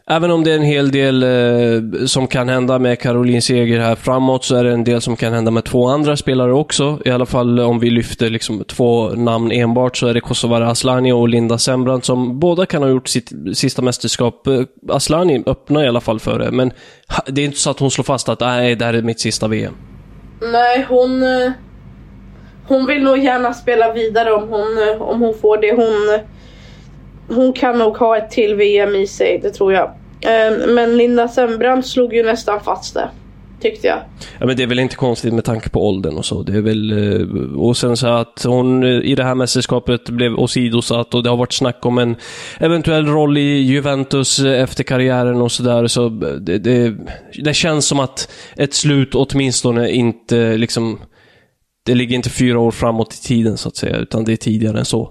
Även 0.07 0.31
om 0.31 0.45
det 0.45 0.53
är 0.53 0.57
en 0.57 0.63
hel 0.63 0.91
del 0.91 1.23
eh, 1.23 2.07
som 2.07 2.27
kan 2.27 2.49
hända 2.49 2.79
med 2.79 3.01
Caroline 3.01 3.43
Seger 3.43 3.81
här 3.81 3.95
framåt 3.95 4.45
så 4.45 4.57
är 4.57 4.65
det 4.65 4.73
en 4.73 4.85
del 4.85 5.01
som 5.01 5.17
kan 5.17 5.33
hända 5.33 5.51
med 5.51 5.65
två 5.65 5.89
andra 5.89 6.17
spelare 6.17 6.53
också. 6.53 6.99
I 7.05 7.11
alla 7.11 7.27
fall 7.27 7.61
om 7.61 7.79
vi 7.79 7.91
lyfter 7.91 8.31
liksom 8.31 8.65
två 8.65 9.09
namn 9.09 9.53
enbart 9.53 9.97
så 9.97 10.07
är 10.07 10.15
det 10.15 10.21
Kosovare 10.21 10.67
Aslani 10.67 11.13
och 11.13 11.29
Linda 11.29 11.59
Sembrant 11.59 12.05
som 12.05 12.39
båda 12.39 12.67
kan 12.67 12.83
ha 12.83 12.89
gjort 12.89 13.09
sitt 13.09 13.33
sista 13.55 13.83
mästerskap. 13.83 14.47
Eh, 14.47 14.61
Aslani 14.89 15.43
öppnar 15.47 15.85
i 15.85 15.89
alla 15.89 16.01
fall 16.01 16.21
för 16.21 16.39
det, 16.39 16.51
men 16.51 16.73
det 17.27 17.41
är 17.41 17.45
inte 17.45 17.59
så 17.59 17.71
att 17.71 17.79
hon 17.79 17.91
slår 17.91 18.05
fast 18.05 18.29
att 18.29 18.41
nej, 18.41 18.77
det 18.77 18.85
här 18.85 18.95
är 18.95 19.03
mitt 19.03 19.21
sista 19.21 19.49
VM. 19.49 19.75
Nej, 20.53 20.87
hon... 20.89 21.23
Eh, 21.23 21.53
hon 22.69 22.87
vill 22.87 23.03
nog 23.03 23.19
gärna 23.19 23.53
spela 23.53 23.93
vidare 23.93 24.33
om 24.33 24.49
hon, 24.49 24.89
eh, 24.89 25.03
om 25.03 25.21
hon 25.21 25.35
får 25.35 25.59
det. 25.59 25.73
Hon 25.73 26.21
hon 27.29 27.53
kan 27.53 27.79
nog 27.79 27.97
ha 27.97 28.17
ett 28.17 28.31
till 28.31 28.55
VM 28.55 28.95
i 28.95 29.07
sig, 29.07 29.41
det 29.43 29.51
tror 29.51 29.73
jag. 29.73 29.91
Ehm, 30.21 30.75
men 30.75 30.97
Linda 30.97 31.29
Sembrant 31.29 31.87
slog 31.87 32.15
ju 32.15 32.23
nästan 32.23 32.61
fast 32.61 32.95
det. 32.95 33.09
Tyckte 33.61 33.87
jag. 33.87 33.99
Ja 34.39 34.47
men 34.47 34.57
det 34.57 34.63
är 34.63 34.67
väl 34.67 34.79
inte 34.79 34.97
konstigt 34.97 35.35
med 35.35 35.45
tanke 35.45 35.69
på 35.69 35.89
åldern 35.89 36.17
och 36.17 36.25
så. 36.25 36.43
Det 36.43 36.57
är 36.57 36.61
väl... 36.61 36.93
Eh, 36.93 37.59
och 37.59 37.77
sen 37.77 37.97
så 37.97 38.07
att 38.07 38.45
hon 38.47 38.83
eh, 38.83 38.89
i 38.89 39.15
det 39.15 39.25
här 39.25 39.35
mästerskapet 39.35 40.09
blev 40.09 40.35
åsidosatt 40.35 41.15
och 41.15 41.23
det 41.23 41.31
har 41.31 41.37
varit 41.37 41.53
snack 41.53 41.87
om 41.87 41.99
en 41.99 42.17
eventuell 42.61 43.07
roll 43.07 43.39
i 43.39 43.59
Juventus 43.59 44.39
eh, 44.39 44.63
efter 44.63 44.85
karriären 44.85 45.43
och 45.43 45.53
sådär. 45.53 45.87
Så 45.87 46.09
det, 46.41 46.59
det, 46.59 46.95
det 47.45 47.55
känns 47.55 47.87
som 47.87 48.01
att 48.01 48.31
ett 48.57 48.75
slut 48.75 49.15
åtminstone 49.15 49.91
inte 49.91 50.57
liksom... 50.57 51.01
Det 51.87 51.95
ligger 51.95 52.17
inte 52.17 52.31
fyra 52.31 52.59
år 52.59 52.71
framåt 52.71 53.15
i 53.15 53.23
tiden 53.23 53.57
så 53.57 53.69
att 53.69 53.77
säga, 53.77 53.97
utan 53.97 54.25
det 54.25 54.33
är 54.33 54.37
tidigare 54.37 54.79
än 54.79 54.85
så. 54.85 55.11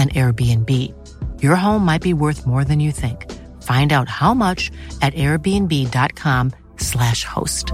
an 0.00 0.08
Airbnb. 0.08 0.70
Your 1.42 1.56
home 1.56 1.84
might 1.84 2.02
be 2.02 2.14
worth 2.14 2.46
more 2.46 2.64
than 2.64 2.80
you 2.80 2.92
think. 2.92 3.26
Find 3.62 3.92
out 3.92 4.08
how 4.08 4.34
much 4.34 4.70
at 5.02 5.14
airbnb.com 5.14 6.50
slash 6.76 7.24
host. 7.24 7.72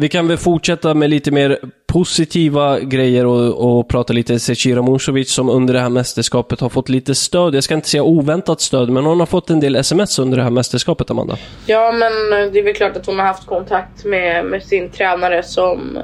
Vi 0.00 0.08
kan 0.08 0.28
väl 0.28 0.36
fortsätta 0.36 0.94
med 0.94 1.10
lite 1.10 1.30
mer 1.30 1.58
positiva 1.86 2.80
grejer 2.80 3.26
och, 3.26 3.78
och 3.78 3.88
prata 3.88 4.12
lite 4.12 4.38
Zecira 4.38 4.82
Musovic 4.82 5.32
som 5.32 5.50
under 5.50 5.74
det 5.74 5.80
här 5.80 5.88
mästerskapet 5.88 6.60
har 6.60 6.68
fått 6.68 6.88
lite 6.88 7.14
stöd. 7.14 7.54
Jag 7.54 7.64
ska 7.64 7.74
inte 7.74 7.88
säga 7.88 8.02
oväntat 8.02 8.60
stöd, 8.60 8.90
men 8.90 9.04
hon 9.04 9.20
har 9.20 9.26
fått 9.26 9.50
en 9.50 9.60
del 9.60 9.76
sms 9.76 10.18
under 10.18 10.36
det 10.36 10.42
här 10.42 10.50
mästerskapet, 10.50 11.10
Amanda. 11.10 11.36
Ja, 11.66 11.92
men 11.92 12.30
det 12.52 12.58
är 12.58 12.64
väl 12.64 12.74
klart 12.74 12.96
att 12.96 13.06
hon 13.06 13.18
har 13.18 13.26
haft 13.26 13.46
kontakt 13.46 14.04
med, 14.04 14.44
med 14.44 14.62
sin 14.62 14.90
tränare 14.90 15.42
som... 15.42 15.98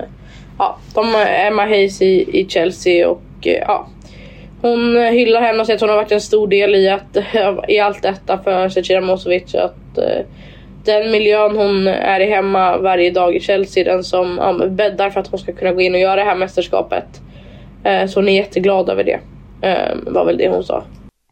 Ja, 0.58 0.76
de 0.94 1.14
Emma 1.46 1.62
Hayes 1.62 2.02
i, 2.02 2.40
i 2.40 2.48
Chelsea 2.48 3.08
och 3.08 3.46
eh, 3.46 3.62
ja, 3.66 3.86
hon 4.60 4.96
hyllar 4.96 5.40
henne 5.40 5.60
och 5.60 5.66
säger 5.66 5.76
att 5.76 5.80
hon 5.80 5.90
har 5.90 5.96
varit 5.96 6.12
en 6.12 6.20
stor 6.20 6.48
del 6.48 6.74
i, 6.74 6.88
att, 6.88 7.16
i 7.68 7.78
allt 7.78 8.02
detta 8.02 8.38
för 8.38 8.68
Zecira 8.68 9.00
Mosovic. 9.00 9.54
Att, 9.54 9.98
eh, 9.98 10.26
den 10.84 11.10
miljön 11.10 11.56
hon 11.56 11.86
är 11.86 12.20
i 12.20 12.30
hemma 12.30 12.76
varje 12.76 13.10
dag 13.10 13.34
i 13.36 13.40
Chelsea, 13.40 13.84
den 13.84 14.04
som 14.04 14.38
ja, 14.38 14.66
bäddar 14.66 15.10
för 15.10 15.20
att 15.20 15.28
hon 15.28 15.38
ska 15.38 15.52
kunna 15.52 15.72
gå 15.72 15.80
in 15.80 15.94
och 15.94 16.00
göra 16.00 16.16
det 16.16 16.24
här 16.24 16.34
mästerskapet. 16.34 17.04
Eh, 17.84 18.06
så 18.06 18.20
hon 18.20 18.28
är 18.28 18.36
jätteglad 18.36 18.88
över 18.88 19.04
det. 19.04 19.20
Var 20.06 20.24
väl 20.24 20.36
det 20.36 20.48
hon 20.48 20.64
sa. 20.64 20.84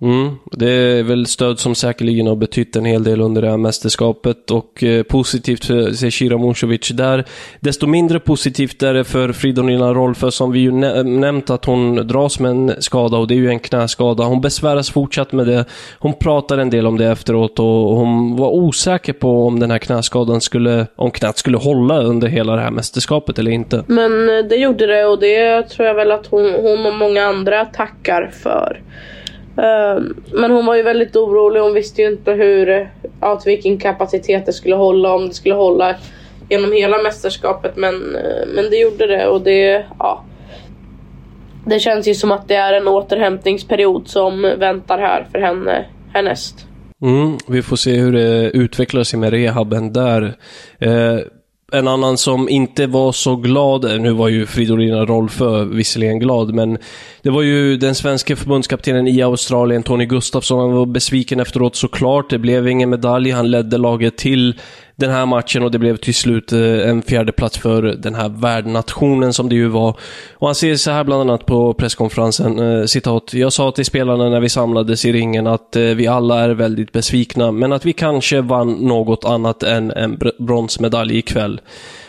Mm, 0.03 0.31
det 0.53 0.71
är 0.71 1.03
väl 1.03 1.27
stöd 1.27 1.59
som 1.59 1.75
säkerligen 1.75 2.27
har 2.27 2.37
betytt 2.37 2.77
en 2.77 2.85
hel 2.85 3.05
del 3.05 3.21
under 3.21 3.43
det 3.43 3.51
här 3.51 3.57
mästerskapet 3.57 4.51
och 4.51 4.85
eh, 4.85 5.03
positivt 5.03 5.65
för 5.65 5.93
Zecira 5.93 6.39
Musovic 6.39 6.89
där. 6.89 7.25
Desto 7.61 7.87
mindre 7.87 8.21
positivt 8.21 8.83
är 8.83 8.95
det 8.95 9.05
för 9.05 9.33
Fridolina 9.33 9.95
Rolfö 9.95 10.31
som 10.31 10.53
vi 10.53 10.61
ju 10.61 10.73
nämnt 11.03 11.51
att 11.51 11.65
hon 11.65 11.95
dras 11.95 12.41
med 12.41 12.51
en 12.51 12.75
skada 12.79 13.17
och 13.17 13.29
det 13.29 13.35
är 13.35 13.37
ju 13.37 13.49
en 13.49 13.59
knäskada. 13.59 14.25
Hon 14.25 14.41
besväras 14.41 14.91
fortsatt 14.91 15.33
med 15.33 15.47
det. 15.47 15.65
Hon 15.99 16.15
pratar 16.15 16.59
en 16.59 16.71
del 16.71 16.87
om 16.87 16.99
det 16.99 17.07
efteråt 17.07 17.59
och 17.59 17.97
hon 17.97 18.37
var 18.37 18.51
osäker 18.51 19.13
på 19.13 19.47
om 19.47 19.61
den 19.61 19.71
här 19.71 19.79
knäskadan 19.79 20.41
skulle, 20.41 20.87
om 20.97 21.11
knät 21.11 21.39
skulle 21.39 21.57
hålla 21.57 22.03
under 22.03 22.29
hela 22.29 22.57
det 22.57 22.63
här 22.63 22.71
mästerskapet 22.71 23.39
eller 23.39 23.51
inte. 23.51 23.85
Men 23.87 24.29
eh, 24.29 24.45
det 24.45 24.57
gjorde 24.57 24.87
det 24.87 25.05
och 25.05 25.21
det 25.21 25.63
tror 25.63 25.89
jag 25.89 25.95
väl 25.95 26.13
att 26.13 26.27
hon, 26.27 26.53
hon 26.63 26.87
och 26.87 26.95
många 26.95 27.25
andra 27.25 27.65
tackar 27.65 28.31
för. 28.43 28.81
Eh, 29.59 30.03
men 30.33 30.51
hon 30.51 30.67
var 30.67 30.75
ju 30.75 30.83
väldigt 30.83 31.17
orolig. 31.17 31.61
Hon 31.61 31.75
visste 31.75 32.03
ju 32.03 32.09
inte 32.09 32.33
hur, 32.33 32.69
eh, 32.69 32.87
ja, 33.21 33.37
till 33.37 33.51
vilken 33.51 33.79
kapacitet 33.79 34.47
det 34.47 34.53
skulle 34.53 34.75
hålla. 34.75 35.15
Om 35.15 35.29
det 35.29 35.35
skulle 35.35 35.55
hålla 35.55 35.97
genom 36.49 36.73
hela 36.73 37.03
mästerskapet. 37.03 37.77
Men, 37.77 37.95
eh, 38.17 38.47
men 38.55 38.71
det 38.71 38.77
gjorde 38.77 39.07
det 39.07 39.27
och 39.27 39.41
det, 39.41 39.85
ja. 39.99 40.25
Det 41.67 41.79
känns 41.79 42.09
ju 42.09 42.15
som 42.15 42.33
att 42.33 42.49
det 42.49 42.55
är 42.55 42.73
en 42.73 42.89
återhämtningsperiod 42.89 44.09
som 44.09 44.43
väntar 44.43 44.99
här 44.99 45.27
för 45.33 45.39
henne 45.39 45.85
härnäst. 46.13 46.67
Mm, 47.03 47.39
vi 47.49 47.63
får 47.63 47.77
se 47.77 47.97
hur 47.97 48.13
det 48.13 48.51
utvecklar 48.51 49.03
sig 49.03 49.19
med 49.19 49.31
rehaben 49.31 49.93
där. 49.93 50.35
Eh, 50.79 51.19
en 51.73 51.89
annan 51.89 52.19
som 52.19 52.49
inte 52.49 52.87
var 52.87 53.13
så 53.13 53.37
glad, 53.37 54.01
nu 54.01 54.13
var 54.13 54.29
ju 54.29 54.47
Fridolina 54.47 55.05
Rolfö 55.05 55.65
visserligen 55.65 56.19
glad, 56.19 56.55
men 56.55 56.79
det 57.23 57.31
var 57.31 57.43
ju 57.43 57.77
den 57.77 57.95
svenska 57.95 58.37
förbundskaptenen 58.37 59.09
i 59.09 59.23
Australien, 59.23 59.83
Tony 59.83 60.07
Gustafsson. 60.07 60.61
Han 60.61 60.73
var 60.73 60.87
besviken 60.87 61.41
efteråt 61.41 61.77
såklart. 61.77 62.31
Det 62.31 62.39
blev 62.39 62.69
ingen 62.69 62.91
medalj. 62.91 63.31
Han 63.31 63.51
ledde 63.51 63.79
laget 63.79 64.17
till 64.17 64.55
den 65.03 65.11
här 65.11 65.27
matchen 65.27 65.63
och 65.63 65.71
det 65.71 65.79
blev 65.79 65.97
till 65.97 66.15
slut 66.15 66.53
eh, 66.53 66.89
en 66.89 67.03
fjärde 67.03 67.33
plats 67.33 67.59
för 67.59 67.83
den 67.83 68.15
här 68.15 68.29
värdnationen 68.29 69.33
som 69.33 69.49
det 69.49 69.55
ju 69.55 69.69
var. 69.69 69.97
Och 70.35 70.49
han 70.49 70.55
säger 70.55 70.77
så 70.77 70.91
här 70.91 71.05
bland 71.05 71.21
annat 71.21 71.47
på 71.47 71.75
presskonferensen, 71.75 72.59
eh, 72.59 72.85
citat, 72.85 73.35
Jag 73.35 73.53
sa 73.53 73.73
till 73.73 73.85
spelarna 73.85 74.29
när 74.29 74.41
vi 74.41 74.49
samlades 74.49 75.05
i 75.05 75.13
ringen 75.13 75.47
att 75.47 75.77
eh, 75.77 75.83
vi 75.83 76.07
alla 76.07 76.41
är 76.41 76.51
väldigt 76.51 76.93
besvikna, 76.93 77.53
men 77.53 77.73
att 77.73 77.85
vi 77.85 77.93
kanske 77.93 78.41
vann 78.41 78.73
något 78.73 79.25
annat 79.25 79.63
än 79.63 79.91
en 79.91 80.21
bronsmedalj 80.39 81.19
ikväll. 81.19 81.61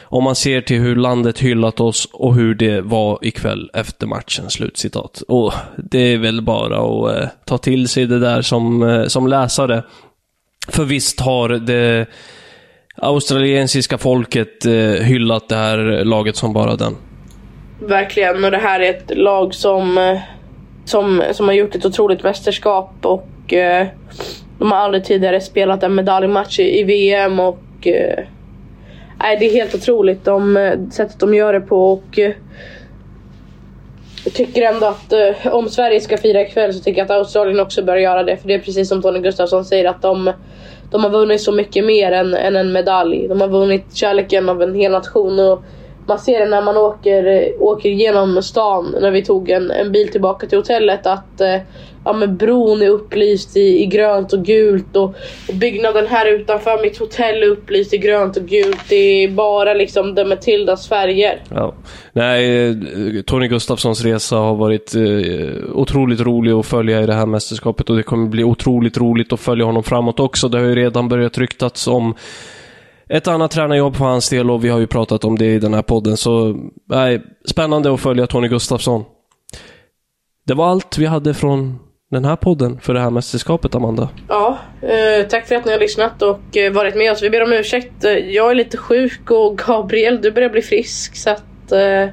Om 0.04 0.24
man 0.24 0.36
ser 0.36 0.62
till 0.62 0.80
hur 0.80 0.96
landet 0.96 1.40
hyllat 1.40 1.80
oss 1.80 2.08
och 2.14 2.36
hur 2.36 2.56
det 2.56 2.82
var 2.82 3.20
ikväll 3.22 3.70
efter 3.74 4.08
matchen. 4.08 4.50
Slutcitat. 4.50 5.24
Och 5.28 5.54
det 5.78 6.14
är 6.14 6.18
väl 6.18 6.42
bara 6.42 6.78
att 6.78 7.18
eh, 7.18 7.30
ta 7.46 7.58
till 7.58 7.88
sig 7.88 8.06
det 8.06 8.20
där 8.20 8.42
som, 8.42 8.84
eh, 8.84 9.06
som 9.08 9.28
läsare. 9.28 9.84
För 10.68 10.84
visst 10.84 11.20
har 11.20 11.50
det 11.50 12.08
australiensiska 12.96 13.98
folket 13.98 14.66
eh, 14.66 14.74
hyllat 15.06 15.50
det 15.50 15.56
här 15.56 15.78
laget 16.06 16.36
som 16.36 16.54
bara 16.54 16.76
den. 16.76 16.96
Verkligen, 17.80 18.44
och 18.44 18.52
det 18.52 18.58
här 18.58 18.80
är 18.80 18.90
ett 18.90 19.18
lag 19.18 19.54
som, 19.54 19.98
eh, 19.98 20.20
som, 20.86 21.24
som 21.32 21.48
har 21.48 21.54
gjort 21.54 21.76
ett 21.76 21.86
otroligt 21.86 22.24
mästerskap 22.24 22.94
och 23.02 23.54
eh, 23.54 23.88
de 24.60 24.72
har 24.72 24.78
aldrig 24.78 25.06
tidigare 25.06 25.42
spelat 25.42 25.84
en 25.84 25.96
medaljmatch 25.96 26.60
i, 26.60 26.80
i 26.80 26.84
VM 26.84 27.40
och 27.40 27.88
eh, 27.88 28.26
det 29.40 29.46
är 29.46 29.54
helt 29.54 29.76
otroligt 29.76 30.26
de, 30.26 30.58
eh, 30.58 30.90
sättet 30.92 31.20
de 31.20 31.34
gör 31.34 31.54
det 31.54 31.62
på 31.62 31.94
och 31.94 32.20
eh, 32.20 32.34
jag 34.24 34.34
tycker 34.34 34.62
ändå 34.62 34.86
att 34.86 35.14
eh, 35.14 35.54
om 35.54 35.70
Sverige 35.70 36.02
ska 36.02 36.18
fira 36.18 36.42
ikväll 36.42 36.74
så 36.74 36.80
tycker 36.80 37.02
jag 37.02 37.06
att 37.06 37.18
Australien 37.18 37.60
också 37.60 37.84
bör 37.84 37.96
göra 37.96 38.24
det. 38.24 38.38
För 38.38 38.48
det 38.48 38.54
är 38.54 38.60
precis 38.60 38.90
som 38.90 39.02
Tony 39.02 39.20
Gustafsson 39.20 39.66
säger 39.66 39.90
att 39.90 40.02
de, 40.02 40.34
de 40.94 41.04
har 41.04 41.10
vunnit 41.10 41.42
så 41.42 41.52
mycket 41.52 41.86
mer 41.86 42.12
än, 42.12 42.34
än 42.34 42.56
en 42.56 42.72
medalj. 42.72 43.28
De 43.28 43.42
har 43.42 43.48
vunnit 43.48 43.96
kärleken 43.96 44.50
av 44.50 44.62
en 44.62 44.76
hel 44.76 44.92
nation. 44.92 45.40
Och 45.40 45.64
man 46.08 46.20
ser 46.20 46.40
det 46.40 46.46
när 46.46 46.62
man 46.62 46.78
åker, 46.78 47.26
eh, 47.26 47.62
åker 47.62 47.90
genom 47.90 48.44
stan 48.44 48.96
när 49.02 49.12
vi 49.12 49.26
tog 49.26 49.50
en, 49.50 49.72
en 49.72 49.92
bil 49.92 50.12
tillbaka 50.12 50.48
till 50.48 50.58
hotellet 50.58 51.06
att 51.06 51.42
eh, 51.42 51.58
ja, 52.06 52.14
men 52.14 52.38
bron 52.38 52.82
är 52.82 52.90
upplyst 52.90 53.58
i, 53.58 53.84
i 53.84 53.86
grönt 53.86 54.34
och 54.34 54.46
gult 54.46 54.96
och, 54.96 55.16
och, 55.50 55.56
byggnaden 55.56 56.08
här 56.08 56.26
utanför 56.26 56.82
mitt 56.82 56.98
hotell 56.98 57.44
är 57.44 57.48
upplyst 57.48 57.94
i 57.94 57.98
grönt 57.98 58.38
och 58.38 58.44
gult. 58.44 58.80
Det 58.90 59.24
är 59.24 59.28
bara 59.28 59.74
liksom 59.74 60.16
The 60.16 60.26
Matildas 60.26 60.88
färger. 60.88 61.42
Ja. 61.50 61.74
Nej, 62.14 62.68
eh, 62.68 62.76
Tony 63.26 63.48
Gustafssons 63.48 64.04
resa 64.04 64.36
har 64.36 64.56
varit 64.56 64.96
eh, 64.96 65.76
otroligt 65.76 66.22
rolig 66.22 66.52
att 66.52 66.66
följa 66.66 67.02
i 67.02 67.06
det 67.06 67.14
här 67.14 67.26
mästerskapet 67.26 67.90
och 67.90 67.96
det 67.96 68.04
kommer 68.04 68.28
bli 68.28 68.44
otroligt 68.44 68.98
roligt 68.98 69.34
att 69.34 69.40
följa 69.40 69.66
honom 69.66 69.84
framåt 69.84 70.20
också. 70.20 70.50
Det 70.50 70.58
har 70.58 70.66
ju 70.66 70.76
redan 70.76 71.10
börjat 71.10 71.38
ryktats 71.38 71.88
om 71.88 72.16
ett 73.14 73.28
annat 73.28 73.52
tränarjobb 73.52 73.96
för 73.96 74.06
hans 74.06 74.30
del 74.30 74.52
och 74.52 74.64
vi 74.64 74.70
har 74.70 74.80
ju 74.80 74.88
pratat 74.88 75.24
om 75.24 75.38
det 75.38 75.46
i 75.46 75.60
den 75.60 75.74
här 75.74 75.82
podden. 75.82 76.18
Så 76.18 76.56
nej, 76.90 77.22
spännande 77.46 77.94
att 77.94 78.00
följa 78.00 78.28
Tony 78.28 78.48
Gustafsson. 78.48 79.06
Det 80.48 80.54
var 80.54 80.68
allt 80.70 80.98
vi 80.98 81.06
hade 81.06 81.34
från 81.34 81.80
den 82.12 82.26
här 82.26 82.36
podden 82.36 82.80
för 82.80 82.94
det 82.94 83.00
här 83.00 83.10
mästerskapet, 83.10 83.76
Amanda. 83.76 84.10
Ja, 84.30 84.58
eh, 84.82 85.28
tack 85.28 85.48
för 85.48 85.56
att 85.56 85.66
ni 85.66 85.72
har 85.72 85.80
lyssnat 85.80 86.22
och 86.22 86.58
eh, 86.58 86.72
varit 86.72 86.96
med 86.96 87.12
oss. 87.12 87.24
Vi 87.24 87.30
ber 87.30 87.44
om 87.44 87.54
ursäkt. 87.54 88.04
Eh, 88.04 88.12
jag 88.12 88.52
är 88.52 88.56
lite 88.56 88.78
sjuk 88.78 89.32
och 89.32 89.58
Gabriel, 89.58 90.22
du 90.22 90.32
börjar 90.32 90.50
bli 90.50 90.62
frisk. 90.62 91.16
Så 91.16 91.30
att, 91.30 91.72
eh, 91.72 92.10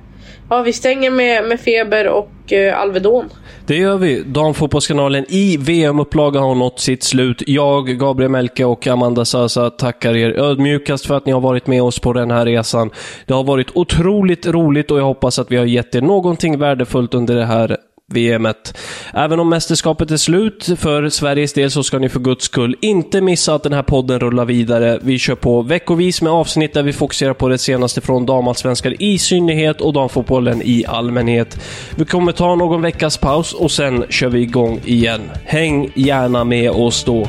ja, 0.51 0.63
vi 0.63 0.73
stänger 0.73 1.11
med, 1.11 1.45
med 1.45 1.61
feber 1.61 2.09
och 2.09 2.53
eh, 2.53 2.81
Alvedon. 2.81 3.25
Det 3.67 3.77
gör 3.77 3.97
vi. 3.97 4.23
Damfotbollskanalen 4.27 5.25
i 5.29 5.57
VM-upplaga 5.57 6.41
har 6.41 6.55
nått 6.55 6.81
sitt 6.81 7.03
slut. 7.03 7.43
Jag, 7.47 7.99
Gabriel 7.99 8.31
Melke 8.31 8.65
och 8.65 8.87
Amanda 8.87 9.25
Sasa 9.25 9.71
tackar 9.71 10.17
er 10.17 10.31
ödmjukast 10.31 11.07
för 11.07 11.17
att 11.17 11.27
ni 11.27 11.33
har 11.33 11.41
varit 11.41 11.67
med 11.67 11.83
oss 11.83 11.99
på 11.99 12.13
den 12.13 12.31
här 12.31 12.47
resan. 12.47 12.91
Det 13.27 13.35
har 13.35 13.45
varit 13.45 13.69
otroligt 13.75 14.47
roligt 14.47 14.91
och 14.91 14.99
jag 14.99 15.05
hoppas 15.05 15.39
att 15.39 15.51
vi 15.51 15.57
har 15.57 15.65
gett 15.65 15.95
er 15.95 16.01
någonting 16.01 16.59
värdefullt 16.59 17.15
under 17.15 17.37
det 17.37 17.45
här 17.45 17.77
VMet. 18.11 18.79
Även 19.15 19.41
om 19.41 19.49
mästerskapet 19.49 20.11
är 20.11 20.17
slut 20.17 20.69
för 20.77 21.09
Sveriges 21.09 21.53
del 21.53 21.71
så 21.71 21.83
ska 21.83 21.99
ni 21.99 22.09
för 22.09 22.21
guds 22.21 22.45
skull 22.45 22.77
inte 22.81 23.21
missa 23.21 23.55
att 23.55 23.63
den 23.63 23.73
här 23.73 23.83
podden 23.83 24.21
rullar 24.21 24.45
vidare. 24.45 24.99
Vi 25.03 25.19
kör 25.19 25.35
på 25.35 25.63
veckovis 25.63 26.23
med 26.23 26.33
avsnitt 26.33 26.75
där 26.75 26.83
vi 26.83 26.93
fokuserar 26.93 27.35
på 27.35 27.49
det 27.49 27.59
senaste 27.59 28.01
från 28.01 28.27
damallsvenskan 28.27 28.95
i 28.99 29.19
synnerhet 29.19 29.81
och 29.81 29.93
damfotbollen 29.93 30.63
i 30.65 30.85
allmänhet. 30.87 31.61
Vi 31.97 32.05
kommer 32.05 32.33
ta 32.33 32.55
någon 32.55 32.83
veckas 32.83 33.17
paus 33.17 33.53
och 33.53 33.71
sen 33.71 34.05
kör 34.09 34.29
vi 34.29 34.41
igång 34.41 34.81
igen. 34.85 35.21
Häng 35.45 35.93
gärna 35.95 36.45
med 36.45 36.71
oss 36.71 37.05
då. 37.05 37.29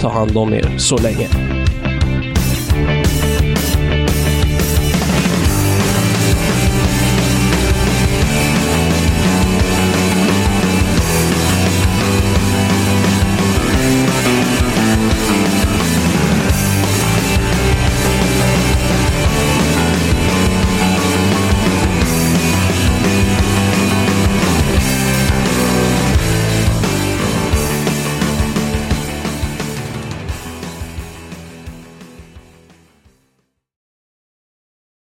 Ta 0.00 0.08
hand 0.08 0.36
om 0.36 0.54
er 0.54 0.78
så 0.78 0.98
länge. 0.98 1.28